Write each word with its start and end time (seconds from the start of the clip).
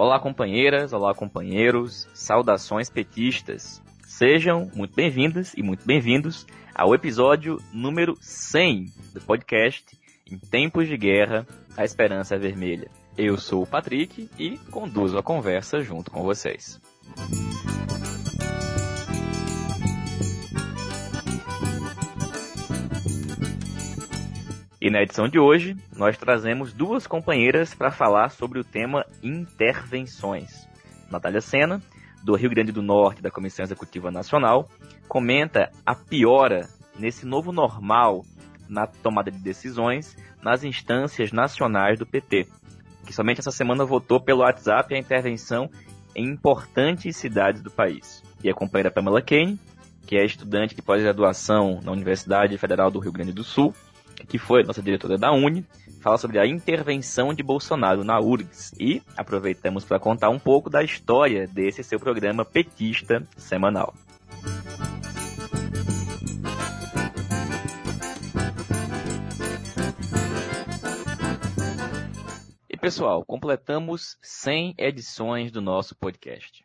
Olá, 0.00 0.18
companheiras, 0.18 0.94
olá, 0.94 1.14
companheiros, 1.14 2.08
saudações 2.14 2.88
petistas. 2.88 3.82
Sejam 4.06 4.70
muito 4.74 4.94
bem-vindas 4.94 5.52
e 5.54 5.62
muito 5.62 5.84
bem-vindos 5.84 6.46
ao 6.74 6.94
episódio 6.94 7.58
número 7.70 8.16
100 8.18 8.86
do 9.12 9.20
podcast 9.20 9.84
Em 10.26 10.38
Tempos 10.38 10.88
de 10.88 10.96
Guerra, 10.96 11.46
a 11.76 11.84
Esperança 11.84 12.34
é 12.34 12.38
Vermelha. 12.38 12.90
Eu 13.14 13.36
sou 13.36 13.62
o 13.62 13.66
Patrick 13.66 14.30
e 14.38 14.56
conduzo 14.70 15.18
a 15.18 15.22
conversa 15.22 15.82
junto 15.82 16.10
com 16.10 16.22
vocês. 16.22 16.80
E 24.80 24.88
na 24.88 25.02
edição 25.02 25.28
de 25.28 25.38
hoje, 25.38 25.76
nós 25.94 26.16
trazemos 26.16 26.72
duas 26.72 27.06
companheiras 27.06 27.74
para 27.74 27.90
falar 27.90 28.30
sobre 28.30 28.58
o 28.58 28.64
tema 28.64 29.04
intervenções. 29.22 30.66
Natália 31.10 31.42
Sena, 31.42 31.82
do 32.24 32.34
Rio 32.34 32.48
Grande 32.48 32.72
do 32.72 32.80
Norte, 32.80 33.20
da 33.20 33.30
Comissão 33.30 33.62
Executiva 33.62 34.10
Nacional, 34.10 34.70
comenta 35.06 35.70
a 35.84 35.94
piora 35.94 36.66
nesse 36.98 37.26
novo 37.26 37.52
normal 37.52 38.24
na 38.70 38.86
tomada 38.86 39.30
de 39.30 39.38
decisões 39.38 40.16
nas 40.42 40.64
instâncias 40.64 41.30
nacionais 41.30 41.98
do 41.98 42.06
PT, 42.06 42.48
que 43.04 43.12
somente 43.12 43.40
essa 43.40 43.50
semana 43.50 43.84
votou 43.84 44.18
pelo 44.18 44.40
WhatsApp 44.40 44.94
a 44.94 44.98
intervenção 44.98 45.68
em 46.16 46.24
importantes 46.26 47.18
cidades 47.18 47.60
do 47.60 47.70
país. 47.70 48.22
E 48.42 48.48
a 48.48 48.54
companheira 48.54 48.90
Pamela 48.90 49.20
Kane, 49.20 49.60
que 50.06 50.16
é 50.16 50.24
estudante 50.24 50.74
de 50.74 50.80
pós-graduação 50.80 51.80
na 51.82 51.92
Universidade 51.92 52.56
Federal 52.56 52.90
do 52.90 52.98
Rio 52.98 53.12
Grande 53.12 53.32
do 53.32 53.44
Sul, 53.44 53.74
que 54.28 54.38
foi 54.38 54.62
nossa 54.62 54.82
diretora 54.82 55.18
da 55.18 55.32
Uni, 55.32 55.66
fala 56.00 56.18
sobre 56.18 56.38
a 56.38 56.46
intervenção 56.46 57.34
de 57.34 57.42
Bolsonaro 57.42 58.04
na 58.04 58.18
URGS. 58.20 58.72
E 58.78 59.02
aproveitamos 59.16 59.84
para 59.84 59.98
contar 59.98 60.30
um 60.30 60.38
pouco 60.38 60.70
da 60.70 60.82
história 60.82 61.46
desse 61.46 61.82
seu 61.82 61.98
programa 61.98 62.44
petista 62.44 63.26
semanal. 63.36 63.94
E 72.68 72.76
pessoal, 72.76 73.24
completamos 73.24 74.16
100 74.22 74.74
edições 74.78 75.50
do 75.50 75.60
nosso 75.60 75.94
podcast. 75.96 76.64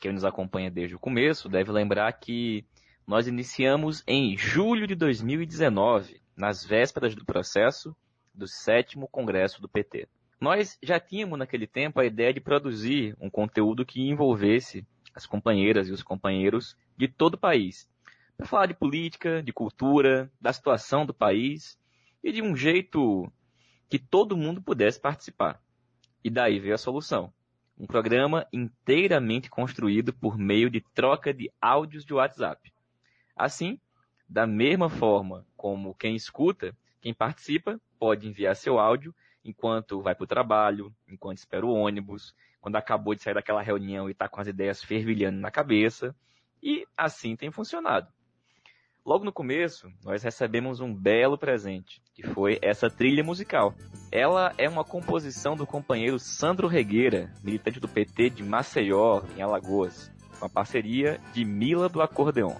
Quem 0.00 0.12
nos 0.12 0.24
acompanha 0.24 0.70
desde 0.70 0.96
o 0.96 0.98
começo 0.98 1.48
deve 1.48 1.70
lembrar 1.70 2.12
que 2.14 2.64
nós 3.06 3.26
iniciamos 3.26 4.02
em 4.06 4.36
julho 4.36 4.86
de 4.86 4.94
2019 4.94 6.21
nas 6.36 6.64
vésperas 6.64 7.14
do 7.14 7.24
processo 7.24 7.96
do 8.34 8.46
sétimo 8.46 9.08
congresso 9.08 9.60
do 9.60 9.68
PT. 9.68 10.08
Nós 10.40 10.78
já 10.82 10.98
tínhamos 10.98 11.38
naquele 11.38 11.66
tempo 11.66 12.00
a 12.00 12.04
ideia 12.04 12.32
de 12.32 12.40
produzir 12.40 13.16
um 13.20 13.30
conteúdo 13.30 13.86
que 13.86 14.00
envolvesse 14.00 14.86
as 15.14 15.26
companheiras 15.26 15.88
e 15.88 15.92
os 15.92 16.02
companheiros 16.02 16.76
de 16.96 17.06
todo 17.06 17.34
o 17.34 17.38
país, 17.38 17.88
para 18.36 18.46
falar 18.46 18.66
de 18.66 18.74
política, 18.74 19.42
de 19.42 19.52
cultura, 19.52 20.30
da 20.40 20.52
situação 20.52 21.06
do 21.06 21.14
país 21.14 21.78
e 22.24 22.32
de 22.32 22.42
um 22.42 22.56
jeito 22.56 23.30
que 23.88 23.98
todo 23.98 24.36
mundo 24.36 24.62
pudesse 24.62 25.00
participar. 25.00 25.60
E 26.24 26.30
daí 26.30 26.58
veio 26.58 26.74
a 26.74 26.78
solução. 26.78 27.32
Um 27.78 27.86
programa 27.86 28.46
inteiramente 28.52 29.50
construído 29.50 30.12
por 30.12 30.38
meio 30.38 30.70
de 30.70 30.80
troca 30.80 31.32
de 31.32 31.50
áudios 31.60 32.04
de 32.04 32.14
WhatsApp. 32.14 32.72
Assim, 33.36 33.78
da 34.32 34.46
mesma 34.46 34.88
forma 34.88 35.44
como 35.54 35.94
quem 35.94 36.16
escuta, 36.16 36.74
quem 37.02 37.12
participa 37.12 37.78
pode 37.98 38.26
enviar 38.26 38.56
seu 38.56 38.78
áudio 38.78 39.14
enquanto 39.44 40.00
vai 40.00 40.14
para 40.14 40.24
o 40.24 40.26
trabalho, 40.26 40.90
enquanto 41.06 41.36
espera 41.36 41.66
o 41.66 41.74
ônibus, 41.74 42.34
quando 42.58 42.76
acabou 42.76 43.14
de 43.14 43.22
sair 43.22 43.34
daquela 43.34 43.60
reunião 43.60 44.08
e 44.08 44.12
está 44.12 44.28
com 44.28 44.40
as 44.40 44.46
ideias 44.46 44.82
fervilhando 44.82 45.38
na 45.38 45.50
cabeça. 45.50 46.16
E 46.62 46.86
assim 46.96 47.36
tem 47.36 47.50
funcionado. 47.50 48.08
Logo 49.04 49.24
no 49.24 49.32
começo, 49.32 49.92
nós 50.02 50.22
recebemos 50.22 50.80
um 50.80 50.94
belo 50.94 51.36
presente, 51.36 52.00
que 52.14 52.22
foi 52.22 52.58
essa 52.62 52.88
trilha 52.88 53.22
musical. 53.22 53.74
Ela 54.10 54.54
é 54.56 54.66
uma 54.66 54.84
composição 54.84 55.56
do 55.56 55.66
companheiro 55.66 56.18
Sandro 56.18 56.68
Regueira, 56.68 57.30
militante 57.42 57.80
do 57.80 57.88
PT 57.88 58.30
de 58.30 58.42
Maceió, 58.44 59.22
em 59.36 59.42
Alagoas, 59.42 60.10
com 60.38 60.46
a 60.46 60.48
parceria 60.48 61.20
de 61.34 61.44
Mila 61.44 61.88
do 61.88 62.00
Acordeon. 62.00 62.56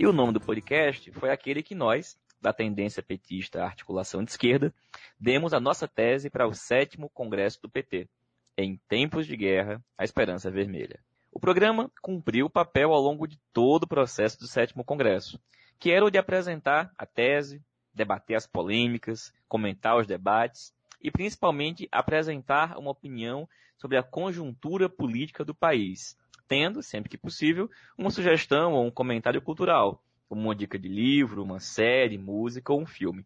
E 0.00 0.06
o 0.06 0.12
nome 0.12 0.32
do 0.32 0.40
podcast 0.40 1.10
foi 1.10 1.28
aquele 1.28 1.60
que 1.60 1.74
nós, 1.74 2.16
da 2.40 2.52
tendência 2.52 3.02
petista 3.02 3.64
articulação 3.64 4.22
de 4.22 4.30
esquerda, 4.30 4.72
demos 5.18 5.52
a 5.52 5.58
nossa 5.58 5.88
tese 5.88 6.30
para 6.30 6.46
o 6.46 6.54
sétimo 6.54 7.10
congresso 7.10 7.60
do 7.60 7.68
PT. 7.68 8.08
Em 8.56 8.80
tempos 8.88 9.26
de 9.26 9.36
guerra, 9.36 9.82
a 9.98 10.04
esperança 10.04 10.52
vermelha. 10.52 11.00
O 11.32 11.40
programa 11.40 11.90
cumpriu 12.00 12.46
o 12.46 12.50
papel 12.50 12.92
ao 12.92 13.00
longo 13.00 13.26
de 13.26 13.40
todo 13.52 13.82
o 13.82 13.88
processo 13.88 14.38
do 14.38 14.46
sétimo 14.46 14.84
congresso, 14.84 15.36
que 15.80 15.90
era 15.90 16.04
o 16.04 16.10
de 16.10 16.18
apresentar 16.18 16.92
a 16.96 17.04
tese, 17.04 17.60
debater 17.92 18.36
as 18.36 18.46
polêmicas, 18.46 19.32
comentar 19.48 19.98
os 19.98 20.06
debates 20.06 20.72
e 21.02 21.10
principalmente 21.10 21.88
apresentar 21.90 22.78
uma 22.78 22.92
opinião 22.92 23.48
sobre 23.76 23.96
a 23.96 24.02
conjuntura 24.04 24.88
política 24.88 25.44
do 25.44 25.54
país, 25.56 26.16
tendo, 26.48 26.82
sempre 26.82 27.10
que 27.10 27.18
possível, 27.18 27.70
uma 27.96 28.10
sugestão 28.10 28.72
ou 28.72 28.86
um 28.86 28.90
comentário 28.90 29.42
cultural, 29.42 30.02
como 30.28 30.40
uma 30.40 30.54
dica 30.54 30.78
de 30.78 30.88
livro, 30.88 31.42
uma 31.42 31.60
série, 31.60 32.18
música 32.18 32.72
ou 32.72 32.80
um 32.80 32.86
filme. 32.86 33.24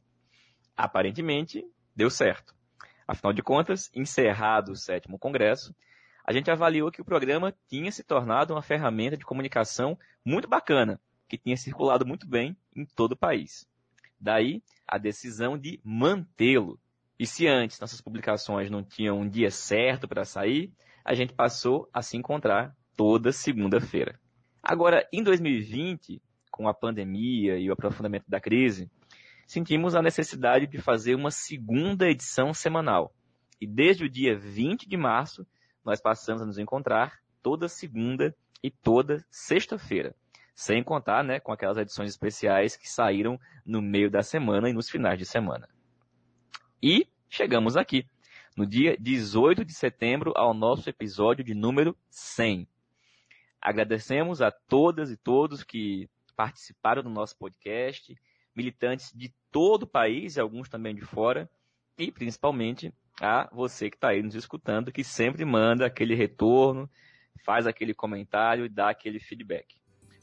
Aparentemente, 0.77 1.65
deu 1.95 2.11
certo. 2.11 2.55
Afinal 3.07 3.33
de 3.33 3.43
contas, 3.43 3.91
encerrado 3.95 4.73
o 4.73 4.77
sétimo 4.77 5.19
congresso, 5.19 5.75
a 6.25 6.33
gente 6.33 6.51
avaliou 6.51 6.91
que 6.91 7.01
o 7.01 7.05
programa 7.05 7.55
tinha 7.69 7.91
se 7.91 8.05
tornado 8.05 8.55
uma 8.55 8.63
ferramenta 8.63 9.17
de 9.17 9.25
comunicação 9.25 9.99
muito 10.25 10.49
bacana, 10.49 11.01
que 11.29 11.37
tinha 11.37 11.57
circulado 11.57 12.07
muito 12.07 12.27
bem 12.27 12.57
em 12.75 12.85
todo 12.85 13.13
o 13.13 13.17
país. 13.17 13.69
Daí, 14.21 14.63
a 14.87 14.99
decisão 14.99 15.59
de 15.59 15.81
mantê-lo. 15.83 16.79
E 17.19 17.27
se 17.27 17.47
antes 17.47 17.81
nossas 17.81 18.01
publicações 18.01 18.71
não 18.71 18.85
tinham 18.85 19.21
um 19.21 19.29
dia 19.29 19.51
certo 19.51 20.07
para 20.07 20.25
sair, 20.25 20.73
a 21.05 21.15
gente 21.15 21.33
passou 21.33 21.89
a 21.93 22.03
se 22.03 22.17
encontrar 22.17 22.77
toda 22.97 23.33
segunda-feira. 23.33 24.19
Agora, 24.63 25.07
em 25.13 25.23
2020, 25.23 26.23
com 26.51 26.69
a 26.69 26.75
pandemia 26.75 27.59
e 27.59 27.69
o 27.69 27.73
aprofundamento 27.73 28.29
da 28.29 28.41
crise, 28.41 28.91
sentimos 29.47 29.95
a 29.95 30.03
necessidade 30.03 30.67
de 30.67 30.79
fazer 30.79 31.15
uma 31.15 31.31
segunda 31.31 32.09
edição 32.09 32.55
semanal. 32.55 33.13
E 33.61 33.67
desde 33.67 34.05
o 34.05 34.09
dia 34.09 34.37
20 34.39 34.89
de 34.89 34.97
março, 34.97 35.47
nós 35.85 36.01
passamos 36.01 36.43
a 36.43 36.47
nos 36.47 36.59
encontrar 36.59 37.19
toda 37.43 37.69
segunda 37.69 38.35
e 38.63 38.71
toda 38.71 39.25
sexta-feira. 39.31 40.15
Sem 40.55 40.83
contar 40.83 41.25
né, 41.25 41.41
com 41.41 41.53
aquelas 41.53 41.79
edições 41.79 42.11
especiais 42.11 42.77
que 42.77 42.89
saíram 42.89 43.39
no 43.65 43.83
meio 43.83 44.11
da 44.11 44.23
semana 44.23 44.69
e 44.69 44.73
nos 44.73 44.89
finais 44.89 45.19
de 45.19 45.25
semana. 45.25 45.69
E 46.83 47.07
chegamos 47.29 47.77
aqui, 47.77 48.07
no 48.57 48.67
dia 48.67 48.97
18 48.99 49.65
de 49.65 49.73
setembro, 49.73 50.33
ao 50.37 50.53
nosso 50.53 50.89
episódio 50.89 51.45
de 51.45 51.55
número 51.55 51.97
100. 52.11 52.69
Agradecemos 53.63 54.43
a 54.43 54.51
todas 54.51 55.09
e 55.13 55.17
todos 55.17 55.63
que 55.63 56.11
participaram 56.35 57.01
do 57.01 57.09
nosso 57.09 57.37
podcast, 57.37 58.17
militantes 58.57 59.13
de 59.15 59.33
todo 59.53 59.85
o 59.85 59.87
país 59.87 60.37
e 60.37 60.41
alguns 60.41 60.69
também 60.69 60.95
de 60.95 61.03
fora, 61.03 61.49
e 61.97 62.11
principalmente 62.11 62.93
a 63.21 63.49
você 63.53 63.89
que 63.89 63.97
está 63.97 64.09
aí 64.09 64.21
nos 64.21 64.35
escutando, 64.35 64.91
que 64.91 65.05
sempre 65.05 65.45
manda 65.45 65.87
aquele 65.87 66.17
retorno, 66.17 66.91
faz 67.45 67.65
aquele 67.67 67.95
comentário 67.95 68.65
e 68.65 68.69
dá 68.69 68.91
aquele 68.91 69.21
feedback. 69.21 69.77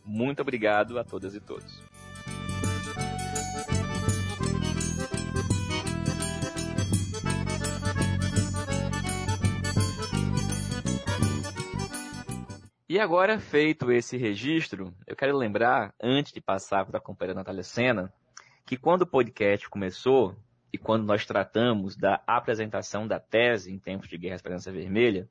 Muito 0.03 0.41
obrigado 0.41 0.99
a 0.99 1.03
todas 1.05 1.33
e 1.33 1.39
todos. 1.39 1.88
E 12.89 12.97
agora, 12.99 13.39
feito 13.39 13.91
esse 13.91 14.17
registro, 14.17 14.91
eu 15.05 15.15
quero 15.15 15.37
lembrar, 15.37 15.93
antes 16.01 16.33
de 16.33 16.41
passar 16.41 16.87
para 16.87 16.97
a 16.97 17.01
companheira 17.01 17.37
Natália 17.37 17.61
Sena, 17.61 18.11
que 18.65 18.75
quando 18.75 19.03
o 19.03 19.07
podcast 19.07 19.69
começou 19.69 20.35
e 20.73 20.77
quando 20.79 21.05
nós 21.05 21.23
tratamos 21.23 21.95
da 21.95 22.19
apresentação 22.25 23.07
da 23.07 23.19
tese 23.19 23.71
em 23.71 23.77
tempos 23.77 24.09
de 24.09 24.17
Guerra 24.17 24.37
Esperança 24.37 24.71
Vermelha, 24.71 25.29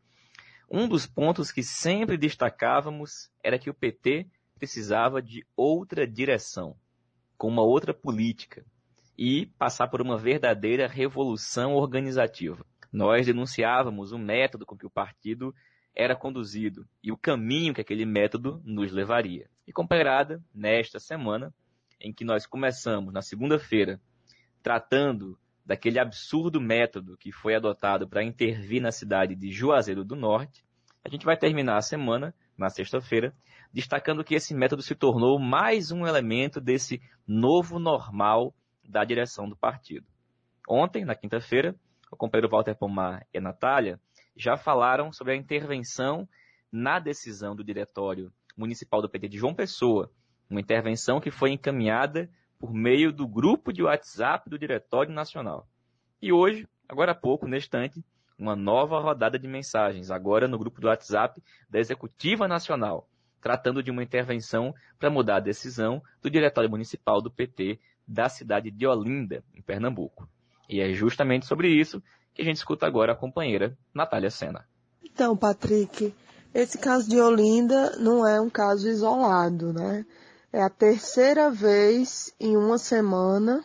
um 0.71 0.87
dos 0.87 1.05
pontos 1.05 1.51
que 1.51 1.65
sempre 1.65 2.17
destacávamos 2.17 3.29
era 3.43 3.59
que 3.59 3.69
o 3.69 3.75
PT 3.75 4.29
precisava 4.57 5.21
de 5.21 5.45
outra 5.57 6.07
direção, 6.07 6.77
com 7.37 7.49
uma 7.49 7.63
outra 7.63 7.93
política, 7.93 8.65
e 9.19 9.47
passar 9.59 9.89
por 9.89 10.01
uma 10.01 10.17
verdadeira 10.17 10.87
revolução 10.87 11.75
organizativa. 11.75 12.65
Nós 12.93 13.27
denunciávamos 13.27 14.13
o 14.13 14.19
método 14.19 14.65
com 14.65 14.77
que 14.77 14.87
o 14.87 14.91
partido 14.91 15.53
era 15.99 16.15
conduzido 16.15 16.87
e 17.03 17.11
o 17.11 17.17
caminho 17.17 17.75
que 17.75 17.81
aquele 17.81 18.07
método 18.07 18.63
nos 18.65 18.93
levaria. 18.93 19.51
E 19.67 19.73
comparada 19.73 20.41
nesta 20.55 21.01
semana, 21.01 21.53
em 22.01 22.13
que 22.13 22.25
nós 22.25 22.47
começamos 22.47 23.13
na 23.13 23.21
segunda-feira 23.21 24.01
tratando 24.63 25.37
daquele 25.67 25.99
absurdo 25.99 26.61
método 26.61 27.17
que 27.19 27.33
foi 27.33 27.57
adotado 27.57 28.09
para 28.09 28.23
intervir 28.23 28.81
na 28.81 28.93
cidade 28.93 29.35
de 29.35 29.51
Juazeiro 29.51 30.05
do 30.05 30.15
Norte, 30.15 30.65
A 31.05 31.11
gente 31.11 31.25
vai 31.25 31.39
terminar 31.39 31.79
a 31.79 31.81
semana, 31.81 32.35
na 32.57 32.69
sexta-feira, 32.69 33.35
destacando 33.73 34.23
que 34.23 34.35
esse 34.35 34.55
método 34.55 34.83
se 34.83 34.95
tornou 34.95 35.39
mais 35.39 35.91
um 35.91 36.07
elemento 36.07 36.61
desse 36.61 37.01
novo 37.27 37.79
normal 37.79 38.55
da 38.87 39.05
direção 39.05 39.49
do 39.49 39.57
partido. 39.57 40.07
Ontem, 40.69 41.07
na 41.07 41.15
quinta-feira, 41.15 41.75
o 42.11 42.17
companheiro 42.17 42.51
Walter 42.51 42.75
Pomar 42.75 43.27
e 43.33 43.39
a 43.39 43.41
Natália 43.41 43.99
já 44.39 44.57
falaram 44.57 45.13
sobre 45.13 45.33
a 45.33 45.37
intervenção 45.37 46.29
na 46.71 47.01
decisão 47.01 47.57
do 47.57 47.65
Diretório 47.65 48.33
Municipal 48.57 49.03
do 49.03 49.09
PT 49.09 49.29
de 49.29 49.39
João 49.39 49.53
Pessoa, 49.53 50.11
uma 50.49 50.61
intervenção 50.61 51.21
que 51.21 51.31
foi 51.31 51.51
encaminhada 51.51 52.31
por 52.59 52.73
meio 52.73 53.13
do 53.13 53.27
grupo 53.27 53.73
de 53.73 53.83
WhatsApp 53.83 54.49
do 54.49 54.59
Diretório 54.59 55.13
Nacional. 55.13 55.69
E 56.23 56.33
hoje, 56.33 56.69
agora 56.89 57.13
há 57.13 57.15
pouco, 57.15 57.47
neste 57.47 57.67
instante, 57.67 58.05
uma 58.39 58.55
nova 58.55 59.01
rodada 59.01 59.39
de 59.39 59.49
mensagens, 59.49 60.11
agora 60.11 60.47
no 60.47 60.59
grupo 60.59 60.81
do 60.81 60.87
WhatsApp 60.87 61.43
da 61.69 61.81
Executiva 61.81 62.47
Nacional, 62.47 63.09
tratando 63.41 63.83
de 63.83 63.91
uma 63.91 64.03
intervenção 64.03 64.73
para 64.99 65.11
mudar 65.11 65.37
a 65.37 65.41
decisão 65.41 66.03
do 66.23 66.31
Diretório 66.31 66.71
Municipal 66.71 67.21
do 67.21 67.31
PT 67.31 67.81
da 68.07 68.29
cidade 68.29 68.71
de 68.71 68.87
Olinda, 68.87 69.45
em 69.55 69.61
Pernambuco. 69.61 70.29
E 70.69 70.81
é 70.81 70.93
justamente 70.93 71.47
sobre 71.47 71.69
isso 71.69 72.03
que 72.39 72.43
a 72.43 72.45
gente 72.45 72.59
escuta 72.59 72.87
agora 72.87 73.13
a 73.13 73.17
companheira 73.17 73.77
Natália 73.93 74.31
Sena. 74.31 74.65
Então, 75.03 75.37
Patrick, 75.37 76.15
esse 76.55 76.79
caso 76.79 77.11
de 77.11 77.21
Olinda 77.21 77.97
não 77.99 78.25
é 78.25 78.41
um 78.41 78.49
caso 78.49 78.89
isolado, 78.89 79.73
né? 79.73 80.07
É 80.53 80.63
a 80.63 80.71
terceira 80.71 81.51
vez 81.51 82.33
em 82.39 82.57
uma 82.57 82.79
semana 82.79 83.65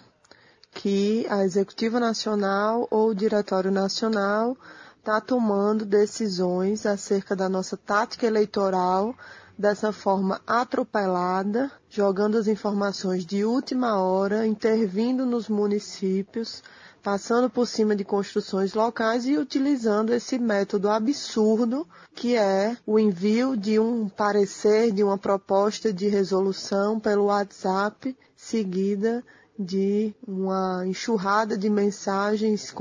que 0.72 1.24
a 1.30 1.44
Executiva 1.44 2.00
Nacional 2.00 2.88
ou 2.90 3.10
o 3.10 3.16
Diretório 3.16 3.70
Nacional 3.70 4.58
está 4.98 5.22
tomando 5.22 5.86
decisões 5.86 6.88
acerca 6.88 7.36
da 7.36 7.48
nossa 7.48 7.78
tática 7.78 8.26
eleitoral 8.26 9.16
dessa 9.56 9.92
forma 9.92 10.42
atropelada, 10.48 11.72
jogando 11.88 12.40
as 12.40 12.48
informações 12.48 13.24
de 13.24 13.46
última 13.46 14.02
hora, 14.02 14.48
intervindo 14.48 15.28
nos 15.28 15.48
municípios, 15.48 16.64
passando 17.04 17.50
por 17.50 17.68
cima 17.68 17.96
de 17.96 18.06
construções 18.06 18.74
locais 18.74 19.26
e 19.26 19.38
utilizando 19.38 20.14
esse 20.14 20.40
método 20.40 20.90
absurdo 20.90 21.86
que 22.16 22.38
é 22.38 22.78
o 22.86 22.98
envio 22.98 23.58
de 23.58 23.78
um 23.78 24.08
parecer, 24.08 24.92
de 24.92 25.04
uma 25.04 25.18
proposta 25.18 25.92
de 25.92 26.08
resolução 26.08 27.00
pelo 27.00 27.26
WhatsApp, 27.26 28.16
seguida 28.36 29.24
de 29.60 30.16
uma 30.26 30.84
enxurrada 30.88 31.58
de 31.58 31.70
mensagens 31.70 32.74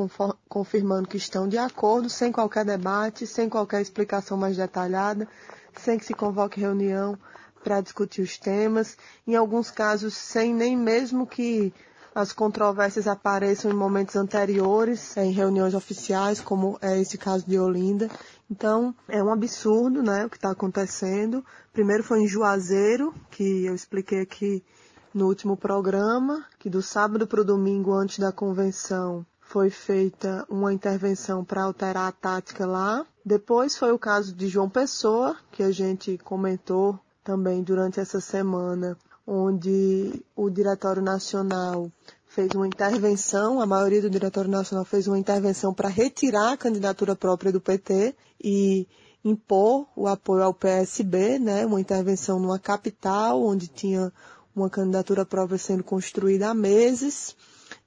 confirmando 0.48 1.08
que 1.08 1.16
estão 1.16 1.48
de 1.48 1.58
acordo, 1.58 2.08
sem 2.08 2.30
qualquer 2.32 2.64
debate, 2.64 3.26
sem 3.26 3.48
qualquer 3.48 3.82
explicação 3.82 4.36
mais 4.36 4.56
detalhada, 4.56 5.28
sem 5.78 5.98
que 5.98 6.04
se 6.06 6.14
convoque 6.14 6.60
reunião 6.60 7.18
para 7.62 7.80
discutir 7.80 8.22
os 8.22 8.38
temas, 8.38 8.96
em 9.26 9.34
alguns 9.34 9.70
casos 9.70 10.14
sem 10.14 10.54
nem 10.54 10.76
mesmo 10.76 11.26
que 11.26 11.72
as 12.14 12.32
controvérsias 12.32 13.06
apareçam 13.06 13.70
em 13.70 13.74
momentos 13.74 14.16
anteriores, 14.16 15.16
em 15.16 15.32
reuniões 15.32 15.74
oficiais, 15.74 16.40
como 16.40 16.78
é 16.82 17.00
esse 17.00 17.16
caso 17.16 17.46
de 17.46 17.58
Olinda. 17.58 18.10
Então, 18.50 18.94
é 19.08 19.22
um 19.22 19.32
absurdo, 19.32 20.02
né, 20.02 20.26
o 20.26 20.30
que 20.30 20.36
está 20.36 20.50
acontecendo. 20.50 21.44
Primeiro 21.72 22.02
foi 22.02 22.20
em 22.20 22.28
Juazeiro, 22.28 23.14
que 23.30 23.64
eu 23.64 23.74
expliquei 23.74 24.20
aqui 24.20 24.62
no 25.14 25.26
último 25.26 25.56
programa, 25.56 26.44
que 26.58 26.68
do 26.68 26.82
sábado 26.82 27.26
para 27.26 27.40
o 27.40 27.44
domingo 27.44 27.92
antes 27.92 28.18
da 28.18 28.32
convenção 28.32 29.24
foi 29.40 29.68
feita 29.68 30.46
uma 30.48 30.72
intervenção 30.72 31.44
para 31.44 31.64
alterar 31.64 32.08
a 32.08 32.12
tática 32.12 32.64
lá. 32.64 33.04
Depois 33.24 33.76
foi 33.76 33.92
o 33.92 33.98
caso 33.98 34.34
de 34.34 34.48
João 34.48 34.68
Pessoa, 34.68 35.36
que 35.50 35.62
a 35.62 35.70
gente 35.70 36.16
comentou 36.18 36.98
também 37.22 37.62
durante 37.62 38.00
essa 38.00 38.20
semana, 38.20 38.96
onde 39.26 40.24
o 40.34 40.48
Diretório 40.48 41.02
Nacional 41.02 41.90
fez 42.34 42.50
uma 42.54 42.66
intervenção, 42.66 43.60
a 43.60 43.66
maioria 43.66 44.00
do 44.00 44.08
Diretório 44.08 44.50
Nacional 44.50 44.84
fez 44.86 45.06
uma 45.06 45.18
intervenção 45.18 45.74
para 45.74 45.88
retirar 45.88 46.52
a 46.52 46.56
candidatura 46.56 47.14
própria 47.14 47.52
do 47.52 47.60
PT 47.60 48.14
e 48.42 48.88
impor 49.22 49.86
o 49.94 50.08
apoio 50.08 50.42
ao 50.42 50.54
PSB, 50.54 51.38
né, 51.38 51.66
uma 51.66 51.80
intervenção 51.80 52.40
numa 52.40 52.58
capital 52.58 53.42
onde 53.42 53.68
tinha 53.68 54.10
uma 54.56 54.70
candidatura 54.70 55.26
própria 55.26 55.58
sendo 55.58 55.84
construída 55.84 56.48
há 56.48 56.54
meses 56.54 57.36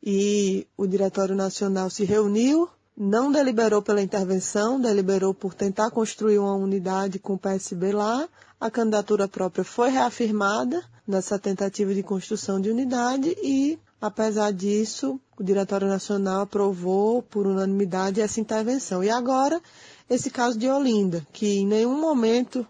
e 0.01 0.68
o 0.77 0.86
Diretório 0.86 1.36
Nacional 1.36 1.89
se 1.89 2.06
reuniu, 2.06 2.69
não 2.95 3.31
deliberou 3.31 3.81
pela 3.81 4.01
intervenção, 4.01 4.80
deliberou 4.80 5.33
por 5.33 5.53
tentar 5.53 5.89
construir 5.89 6.38
uma 6.38 6.56
unidade 6.56 7.19
com 7.19 7.33
o 7.33 7.38
PSB 7.38 7.91
lá. 7.91 8.27
A 8.59 8.71
candidatura 8.71 9.27
própria 9.27 9.63
foi 9.65 9.89
reafirmada 9.89 10.81
nessa 11.07 11.38
tentativa 11.38 11.94
de 11.94 12.01
construção 12.01 12.62
de 12.62 12.69
unidade 12.69 13.36
e, 13.44 13.77
apesar 14.06 14.52
disso, 14.52 15.19
o 15.38 15.44
Diretório 15.44 15.88
Nacional 15.88 16.42
aprovou 16.42 17.22
por 17.22 17.48
unanimidade 17.48 18.22
essa 18.22 18.40
intervenção. 18.40 19.04
E 19.04 19.10
agora, 19.10 19.62
esse 20.10 20.30
caso 20.30 20.57
de 20.57 20.69
Olinda, 20.69 21.25
que 21.34 21.60
em 21.60 21.66
nenhum 21.66 22.00
momento 22.00 22.66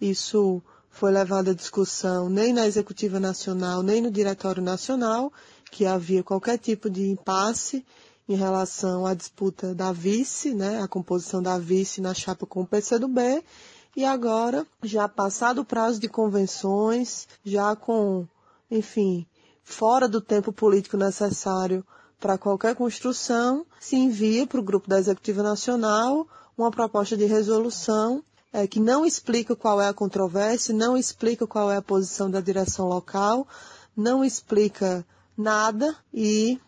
isso 0.00 0.62
foi 0.90 1.12
levado 1.12 1.50
à 1.50 1.54
discussão 1.54 2.28
nem 2.28 2.52
na 2.52 2.66
Executiva 2.66 3.20
Nacional, 3.20 3.82
nem 3.82 4.00
no 4.00 4.10
Diretório 4.10 4.62
Nacional, 4.62 5.32
que 5.70 5.86
havia 5.86 6.22
qualquer 6.22 6.58
tipo 6.58 6.88
de 6.88 7.08
impasse 7.08 7.84
em 8.28 8.34
relação 8.34 9.06
à 9.06 9.14
disputa 9.14 9.74
da 9.74 9.92
vice, 9.92 10.54
né, 10.54 10.82
a 10.82 10.88
composição 10.88 11.42
da 11.42 11.58
vice 11.58 12.00
na 12.00 12.12
chapa 12.12 12.46
com 12.46 12.62
o 12.62 12.66
PCdoB, 12.66 13.42
e 13.96 14.04
agora, 14.04 14.66
já 14.82 15.08
passado 15.08 15.60
o 15.60 15.64
prazo 15.64 15.98
de 15.98 16.08
convenções, 16.08 17.26
já 17.44 17.74
com, 17.74 18.26
enfim, 18.70 19.26
fora 19.68 20.08
do 20.08 20.18
tempo 20.18 20.50
político 20.50 20.96
necessário 20.96 21.84
para 22.18 22.38
qualquer 22.38 22.74
construção, 22.74 23.66
se 23.78 23.96
envia 23.96 24.46
para 24.46 24.58
o 24.58 24.62
grupo 24.62 24.88
da 24.88 24.98
Executiva 24.98 25.42
Nacional 25.42 26.26
uma 26.56 26.70
proposta 26.70 27.16
de 27.16 27.26
resolução 27.26 28.24
é, 28.50 28.66
que 28.66 28.80
não 28.80 29.04
explica 29.04 29.54
qual 29.54 29.80
é 29.80 29.86
a 29.86 29.92
controvérsia, 29.92 30.74
não 30.74 30.96
explica 30.96 31.46
qual 31.46 31.70
é 31.70 31.76
a 31.76 31.82
posição 31.82 32.30
da 32.30 32.40
direção 32.40 32.88
local, 32.88 33.46
não 33.94 34.24
explica 34.24 35.06
nada 35.36 35.94
e 36.12 36.58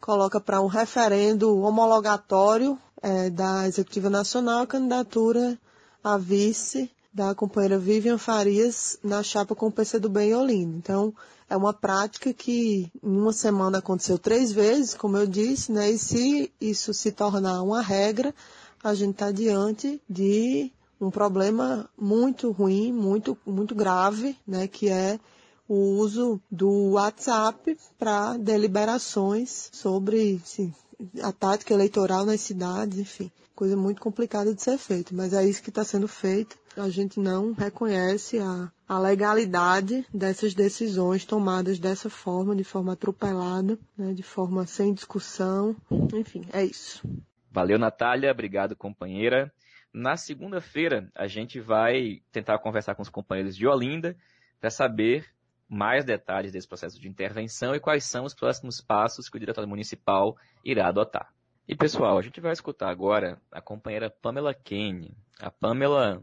coloca 0.00 0.40
para 0.40 0.60
um 0.60 0.66
referendo 0.66 1.56
homologatório 1.60 2.76
é, 3.00 3.30
da 3.30 3.66
Executiva 3.68 4.10
Nacional 4.10 4.62
a 4.62 4.66
candidatura 4.66 5.56
a 6.02 6.18
vice 6.18 6.90
da 7.12 7.34
companheira 7.34 7.78
Vivian 7.78 8.18
Farias 8.18 8.98
na 9.02 9.22
chapa 9.22 9.54
com 9.54 9.66
o 9.66 9.72
PCdoB 9.72 10.20
em 10.20 10.34
Olinda. 10.34 10.76
Então, 10.76 11.14
é 11.48 11.56
uma 11.56 11.72
prática 11.72 12.32
que 12.32 12.90
em 13.02 13.16
uma 13.16 13.32
semana 13.32 13.78
aconteceu 13.78 14.18
três 14.18 14.52
vezes, 14.52 14.94
como 14.94 15.16
eu 15.16 15.26
disse, 15.26 15.72
né? 15.72 15.90
E 15.90 15.98
se 15.98 16.52
isso 16.60 16.94
se 16.94 17.10
tornar 17.10 17.62
uma 17.62 17.82
regra, 17.82 18.34
a 18.82 18.94
gente 18.94 19.12
está 19.12 19.32
diante 19.32 20.00
de 20.08 20.72
um 21.00 21.10
problema 21.10 21.88
muito 21.98 22.50
ruim, 22.50 22.92
muito, 22.92 23.36
muito 23.44 23.74
grave, 23.74 24.36
né, 24.46 24.68
que 24.68 24.88
é 24.88 25.18
o 25.66 25.74
uso 25.98 26.40
do 26.50 26.90
WhatsApp 26.92 27.78
para 27.98 28.36
deliberações 28.36 29.70
sobre 29.72 30.40
sim, 30.44 30.74
a 31.22 31.32
tática 31.32 31.74
eleitoral 31.74 32.24
nas 32.24 32.40
cidades, 32.40 32.98
enfim, 32.98 33.30
coisa 33.54 33.76
muito 33.76 34.00
complicada 34.00 34.54
de 34.54 34.62
ser 34.62 34.78
feita, 34.78 35.14
mas 35.14 35.32
é 35.32 35.44
isso 35.44 35.62
que 35.62 35.68
está 35.68 35.84
sendo 35.84 36.08
feito. 36.08 36.56
A 36.76 36.88
gente 36.88 37.18
não 37.18 37.52
reconhece 37.52 38.38
a, 38.38 38.70
a 38.88 38.98
legalidade 38.98 40.06
dessas 40.14 40.54
decisões 40.54 41.24
tomadas 41.24 41.78
dessa 41.78 42.08
forma, 42.08 42.54
de 42.56 42.64
forma 42.64 42.92
atropelada, 42.92 43.78
né, 43.96 44.12
de 44.12 44.22
forma 44.22 44.66
sem 44.66 44.94
discussão, 44.94 45.76
enfim, 46.14 46.44
é 46.52 46.64
isso. 46.64 47.02
Valeu, 47.50 47.78
Natália. 47.78 48.30
Obrigado, 48.30 48.76
companheira. 48.76 49.52
Na 49.92 50.16
segunda-feira, 50.16 51.10
a 51.16 51.26
gente 51.26 51.58
vai 51.60 52.22
tentar 52.30 52.58
conversar 52.60 52.94
com 52.94 53.02
os 53.02 53.08
companheiros 53.08 53.56
de 53.56 53.66
Olinda 53.66 54.16
para 54.60 54.70
saber 54.70 55.26
mais 55.70 56.04
detalhes 56.04 56.50
desse 56.50 56.66
processo 56.66 57.00
de 57.00 57.08
intervenção 57.08 57.76
e 57.76 57.80
quais 57.80 58.02
são 58.02 58.24
os 58.24 58.34
próximos 58.34 58.80
passos 58.80 59.28
que 59.28 59.36
o 59.36 59.40
Diretório 59.40 59.70
Municipal 59.70 60.36
irá 60.64 60.88
adotar. 60.88 61.32
E 61.68 61.76
pessoal, 61.76 62.18
a 62.18 62.22
gente 62.22 62.40
vai 62.40 62.52
escutar 62.52 62.90
agora 62.90 63.40
a 63.52 63.60
companheira 63.60 64.10
Pamela 64.10 64.52
Kane. 64.52 65.16
A 65.38 65.48
Pamela, 65.48 66.20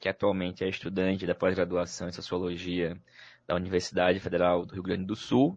que 0.00 0.08
atualmente 0.08 0.64
é 0.64 0.68
estudante 0.68 1.24
da 1.24 1.34
pós-graduação 1.36 2.08
em 2.08 2.12
Sociologia 2.12 3.00
da 3.46 3.54
Universidade 3.54 4.18
Federal 4.18 4.66
do 4.66 4.74
Rio 4.74 4.82
Grande 4.82 5.04
do 5.04 5.14
Sul 5.14 5.56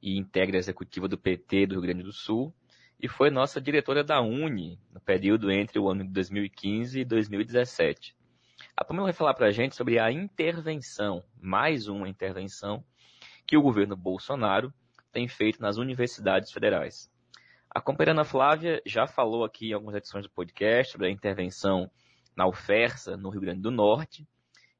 e 0.00 0.16
integra 0.16 0.56
a 0.56 0.58
executiva 0.58 1.06
do 1.06 1.18
PT 1.18 1.66
do 1.66 1.74
Rio 1.74 1.82
Grande 1.82 2.02
do 2.02 2.12
Sul, 2.12 2.54
e 2.98 3.06
foi 3.06 3.30
nossa 3.30 3.60
diretora 3.60 4.02
da 4.02 4.20
Uni 4.22 4.78
no 4.90 5.00
período 5.00 5.50
entre 5.50 5.78
o 5.78 5.90
ano 5.90 6.04
de 6.04 6.10
2015 6.10 7.00
e 7.00 7.04
2017. 7.04 8.16
A 8.74 8.84
Pamela 8.84 9.04
vai 9.04 9.12
falar 9.12 9.34
para 9.34 9.48
a 9.48 9.52
gente 9.52 9.76
sobre 9.76 9.98
a 9.98 10.10
intervenção, 10.10 11.22
mais 11.38 11.88
uma 11.88 12.08
intervenção, 12.08 12.82
que 13.46 13.54
o 13.54 13.60
governo 13.60 13.94
Bolsonaro 13.94 14.72
tem 15.12 15.28
feito 15.28 15.60
nas 15.60 15.76
universidades 15.76 16.50
federais. 16.50 17.10
A 17.70 17.82
companheira 17.82 18.12
Ana 18.12 18.24
Flávia 18.24 18.82
já 18.86 19.06
falou 19.06 19.44
aqui 19.44 19.68
em 19.68 19.72
algumas 19.74 19.94
edições 19.94 20.24
do 20.24 20.30
podcast 20.30 20.92
sobre 20.92 21.06
a 21.06 21.10
intervenção 21.10 21.90
na 22.34 22.46
UFERSA, 22.46 23.14
no 23.14 23.28
Rio 23.28 23.42
Grande 23.42 23.60
do 23.60 23.70
Norte. 23.70 24.26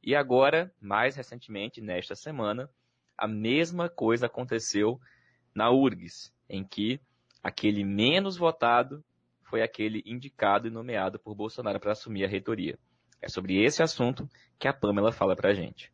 E 0.02 0.16
agora, 0.16 0.74
mais 0.80 1.14
recentemente, 1.14 1.82
nesta 1.82 2.14
semana, 2.14 2.70
a 3.16 3.28
mesma 3.28 3.90
coisa 3.90 4.24
aconteceu 4.24 4.98
na 5.54 5.70
URGS, 5.70 6.32
em 6.48 6.64
que 6.64 6.98
aquele 7.42 7.84
menos 7.84 8.38
votado 8.38 9.04
foi 9.42 9.60
aquele 9.60 10.02
indicado 10.06 10.66
e 10.66 10.70
nomeado 10.70 11.18
por 11.18 11.34
Bolsonaro 11.34 11.78
para 11.78 11.92
assumir 11.92 12.24
a 12.24 12.28
reitoria. 12.28 12.78
É 13.22 13.28
sobre 13.28 13.62
esse 13.62 13.80
assunto 13.80 14.28
que 14.58 14.66
a 14.66 14.72
Pamela 14.72 15.12
fala 15.12 15.36
para 15.36 15.50
a 15.50 15.54
gente. 15.54 15.92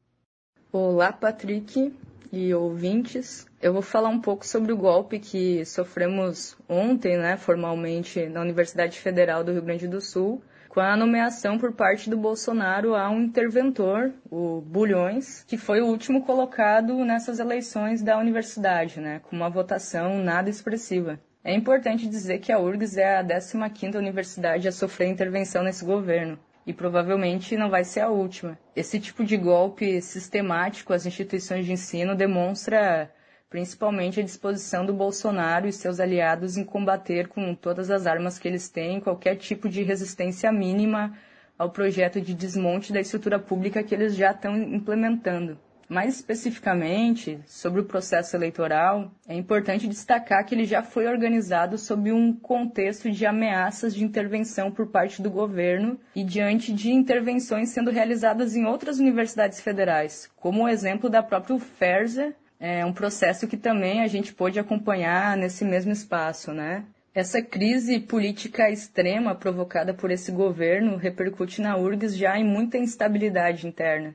Olá, 0.72 1.12
Patrick 1.12 1.94
e 2.32 2.54
ouvintes. 2.54 3.46
Eu 3.60 3.74
vou 3.74 3.82
falar 3.82 4.08
um 4.08 4.20
pouco 4.20 4.46
sobre 4.46 4.72
o 4.72 4.76
golpe 4.78 5.18
que 5.18 5.62
sofremos 5.66 6.56
ontem, 6.66 7.18
né, 7.18 7.36
formalmente, 7.36 8.26
na 8.28 8.40
Universidade 8.40 8.98
Federal 8.98 9.44
do 9.44 9.52
Rio 9.52 9.60
Grande 9.60 9.86
do 9.86 10.00
Sul, 10.00 10.42
com 10.70 10.80
a 10.80 10.96
nomeação 10.96 11.58
por 11.58 11.72
parte 11.72 12.08
do 12.08 12.16
Bolsonaro 12.16 12.94
a 12.94 13.10
um 13.10 13.20
interventor, 13.20 14.10
o 14.30 14.62
Bulhões, 14.62 15.44
que 15.46 15.58
foi 15.58 15.82
o 15.82 15.86
último 15.86 16.24
colocado 16.24 17.04
nessas 17.04 17.38
eleições 17.38 18.02
da 18.02 18.18
universidade, 18.18 19.00
né, 19.00 19.20
com 19.20 19.36
uma 19.36 19.50
votação 19.50 20.22
nada 20.22 20.48
expressiva. 20.48 21.20
É 21.44 21.54
importante 21.54 22.08
dizer 22.08 22.38
que 22.38 22.52
a 22.52 22.58
URGS 22.58 22.96
é 22.96 23.18
a 23.18 23.24
15ª 23.24 23.96
universidade 23.96 24.66
a 24.66 24.72
sofrer 24.72 25.08
intervenção 25.08 25.62
nesse 25.62 25.84
governo 25.84 26.38
e 26.68 26.72
provavelmente 26.74 27.56
não 27.56 27.70
vai 27.70 27.82
ser 27.82 28.00
a 28.00 28.10
última. 28.10 28.58
Esse 28.76 29.00
tipo 29.00 29.24
de 29.24 29.38
golpe 29.38 30.02
sistemático 30.02 30.92
às 30.92 31.06
instituições 31.06 31.64
de 31.64 31.72
ensino 31.72 32.14
demonstra 32.14 33.10
principalmente 33.48 34.20
a 34.20 34.22
disposição 34.22 34.84
do 34.84 34.92
Bolsonaro 34.92 35.66
e 35.66 35.72
seus 35.72 35.98
aliados 35.98 36.58
em 36.58 36.64
combater 36.64 37.26
com 37.28 37.54
todas 37.54 37.90
as 37.90 38.06
armas 38.06 38.38
que 38.38 38.46
eles 38.46 38.68
têm 38.68 39.00
qualquer 39.00 39.36
tipo 39.36 39.66
de 39.66 39.82
resistência 39.82 40.52
mínima 40.52 41.16
ao 41.58 41.70
projeto 41.70 42.20
de 42.20 42.34
desmonte 42.34 42.92
da 42.92 43.00
estrutura 43.00 43.38
pública 43.38 43.82
que 43.82 43.94
eles 43.94 44.14
já 44.14 44.32
estão 44.32 44.54
implementando. 44.54 45.58
Mais 45.88 46.16
especificamente, 46.16 47.40
sobre 47.46 47.80
o 47.80 47.84
processo 47.84 48.36
eleitoral, 48.36 49.10
é 49.26 49.34
importante 49.34 49.88
destacar 49.88 50.44
que 50.44 50.54
ele 50.54 50.66
já 50.66 50.82
foi 50.82 51.06
organizado 51.06 51.78
sob 51.78 52.12
um 52.12 52.30
contexto 52.34 53.10
de 53.10 53.24
ameaças 53.24 53.94
de 53.94 54.04
intervenção 54.04 54.70
por 54.70 54.88
parte 54.88 55.22
do 55.22 55.30
governo 55.30 55.98
e 56.14 56.22
diante 56.22 56.74
de 56.74 56.92
intervenções 56.92 57.70
sendo 57.70 57.90
realizadas 57.90 58.54
em 58.54 58.66
outras 58.66 58.98
universidades 58.98 59.62
federais, 59.62 60.30
como 60.36 60.64
o 60.64 60.68
exemplo 60.68 61.08
da 61.08 61.22
própria 61.22 61.56
UFERSA, 61.56 62.34
é 62.60 62.84
um 62.84 62.92
processo 62.92 63.48
que 63.48 63.56
também 63.56 64.02
a 64.02 64.08
gente 64.08 64.34
pôde 64.34 64.60
acompanhar 64.60 65.38
nesse 65.38 65.64
mesmo 65.64 65.92
espaço, 65.92 66.52
né? 66.52 66.84
Essa 67.14 67.40
crise 67.40 67.98
política 67.98 68.70
extrema 68.70 69.34
provocada 69.34 69.94
por 69.94 70.10
esse 70.10 70.30
governo 70.30 70.96
repercute 70.96 71.62
na 71.62 71.78
URGS 71.78 72.14
já 72.14 72.38
em 72.38 72.44
muita 72.44 72.76
instabilidade 72.76 73.66
interna. 73.66 74.14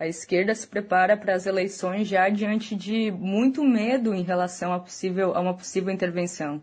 A 0.00 0.06
esquerda 0.06 0.54
se 0.54 0.66
prepara 0.66 1.14
para 1.14 1.34
as 1.34 1.44
eleições 1.44 2.08
já 2.08 2.26
diante 2.30 2.74
de 2.74 3.10
muito 3.10 3.62
medo 3.62 4.14
em 4.14 4.22
relação 4.22 4.72
a, 4.72 4.80
possível, 4.80 5.34
a 5.36 5.40
uma 5.40 5.52
possível 5.52 5.92
intervenção, 5.92 6.62